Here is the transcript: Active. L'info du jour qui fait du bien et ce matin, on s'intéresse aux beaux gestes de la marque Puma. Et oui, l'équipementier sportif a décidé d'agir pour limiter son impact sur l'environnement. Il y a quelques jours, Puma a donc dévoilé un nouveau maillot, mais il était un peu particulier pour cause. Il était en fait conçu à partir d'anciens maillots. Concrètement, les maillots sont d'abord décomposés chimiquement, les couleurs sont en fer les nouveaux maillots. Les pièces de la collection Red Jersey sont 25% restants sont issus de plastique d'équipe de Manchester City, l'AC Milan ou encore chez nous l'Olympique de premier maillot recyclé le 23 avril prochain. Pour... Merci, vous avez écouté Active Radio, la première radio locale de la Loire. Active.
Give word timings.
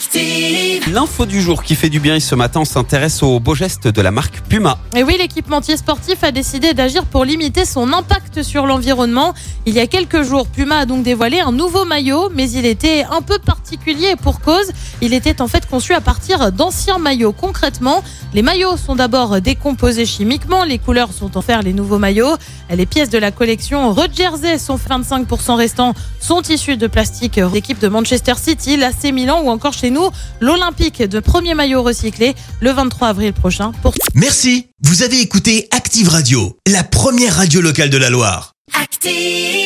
Active. 0.00 0.90
L'info 0.94 1.26
du 1.26 1.42
jour 1.42 1.62
qui 1.62 1.74
fait 1.74 1.90
du 1.90 2.00
bien 2.00 2.14
et 2.14 2.20
ce 2.20 2.34
matin, 2.34 2.60
on 2.60 2.64
s'intéresse 2.64 3.22
aux 3.22 3.38
beaux 3.38 3.54
gestes 3.54 3.86
de 3.86 4.00
la 4.00 4.10
marque 4.10 4.40
Puma. 4.48 4.78
Et 4.96 5.02
oui, 5.02 5.16
l'équipementier 5.18 5.76
sportif 5.76 6.24
a 6.24 6.32
décidé 6.32 6.72
d'agir 6.72 7.04
pour 7.04 7.26
limiter 7.26 7.66
son 7.66 7.92
impact 7.92 8.42
sur 8.42 8.64
l'environnement. 8.64 9.34
Il 9.66 9.74
y 9.74 9.80
a 9.80 9.86
quelques 9.86 10.22
jours, 10.22 10.46
Puma 10.46 10.78
a 10.78 10.86
donc 10.86 11.02
dévoilé 11.02 11.40
un 11.40 11.52
nouveau 11.52 11.84
maillot, 11.84 12.30
mais 12.34 12.50
il 12.50 12.64
était 12.64 13.04
un 13.10 13.20
peu 13.20 13.38
particulier 13.38 14.14
pour 14.16 14.40
cause. 14.40 14.72
Il 15.02 15.12
était 15.12 15.42
en 15.42 15.48
fait 15.48 15.68
conçu 15.68 15.92
à 15.92 16.00
partir 16.00 16.50
d'anciens 16.50 16.98
maillots. 16.98 17.32
Concrètement, 17.32 18.02
les 18.32 18.40
maillots 18.40 18.78
sont 18.78 18.96
d'abord 18.96 19.42
décomposés 19.42 20.06
chimiquement, 20.06 20.64
les 20.64 20.78
couleurs 20.78 21.12
sont 21.12 21.36
en 21.36 21.42
fer 21.42 21.60
les 21.60 21.74
nouveaux 21.74 21.98
maillots. 21.98 22.36
Les 22.70 22.86
pièces 22.86 23.10
de 23.10 23.18
la 23.18 23.32
collection 23.32 23.92
Red 23.92 24.16
Jersey 24.16 24.56
sont 24.56 24.76
25% 24.76 25.56
restants 25.56 25.92
sont 26.20 26.42
issus 26.42 26.76
de 26.76 26.86
plastique 26.86 27.38
d'équipe 27.38 27.80
de 27.80 27.88
Manchester 27.88 28.34
City, 28.36 28.76
l'AC 28.76 29.12
Milan 29.12 29.42
ou 29.44 29.50
encore 29.50 29.74
chez 29.90 29.94
nous 29.94 30.10
l'Olympique 30.40 31.02
de 31.02 31.20
premier 31.20 31.54
maillot 31.54 31.82
recyclé 31.82 32.34
le 32.60 32.70
23 32.70 33.08
avril 33.08 33.32
prochain. 33.32 33.72
Pour... 33.82 33.94
Merci, 34.14 34.68
vous 34.82 35.02
avez 35.02 35.20
écouté 35.20 35.68
Active 35.70 36.08
Radio, 36.08 36.56
la 36.66 36.84
première 36.84 37.36
radio 37.36 37.60
locale 37.60 37.90
de 37.90 37.98
la 37.98 38.10
Loire. 38.10 38.52
Active. 38.80 39.59